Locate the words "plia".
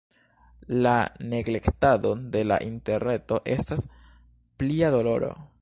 4.63-4.95